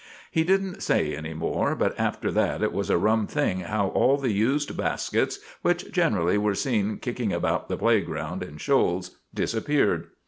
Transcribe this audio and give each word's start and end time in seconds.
He 0.31 0.43
didn't 0.43 0.81
say 0.81 1.15
any 1.15 1.35
more, 1.35 1.75
but 1.75 1.93
after 1.99 2.31
that 2.31 2.63
it 2.63 2.73
was 2.73 2.89
a 2.89 2.97
rum 2.97 3.27
thing 3.27 3.59
how 3.59 3.89
all 3.89 4.17
the 4.17 4.31
used 4.31 4.75
baskets, 4.75 5.37
which 5.61 5.91
generally 5.91 6.39
were 6.39 6.55
seen 6.55 6.97
kicking 6.97 7.31
about 7.31 7.69
the 7.69 7.77
playground 7.77 8.41
in 8.41 8.57
shoals, 8.57 9.17
disappeared. 9.31 10.07